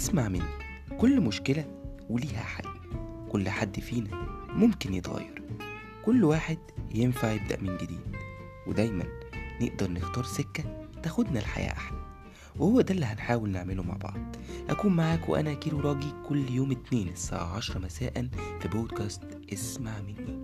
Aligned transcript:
اسمع 0.00 0.28
مني. 0.28 0.42
كل 0.98 1.20
مشكلة 1.20 1.64
وليها 2.10 2.42
حل. 2.42 2.68
كل 3.28 3.48
حد 3.48 3.80
فينا 3.80 4.08
ممكن 4.48 4.94
يتغير. 4.94 5.42
كل 6.04 6.24
واحد 6.24 6.58
ينفع 6.94 7.32
يبدأ 7.32 7.60
من 7.60 7.76
جديد. 7.76 8.16
ودايما 8.66 9.04
نقدر 9.60 9.90
نختار 9.90 10.24
سكة 10.24 10.64
تاخدنا 11.02 11.40
الحياة 11.40 11.72
أحلى. 11.72 11.98
وهو 12.56 12.80
ده 12.80 12.94
اللي 12.94 13.06
هنحاول 13.06 13.50
نعمله 13.50 13.82
مع 13.82 13.96
بعض. 13.96 14.36
أكون 14.68 14.96
معاك 14.96 15.28
وأنا 15.28 15.54
كيرو 15.54 15.80
راجي 15.80 16.12
كل 16.28 16.50
يوم 16.50 16.70
اتنين 16.70 17.08
الساعة 17.08 17.56
عشرة 17.56 17.78
مساء 17.78 18.28
في 18.60 18.68
بودكاست 18.68 19.22
اسمع 19.52 20.00
مني. 20.00 20.39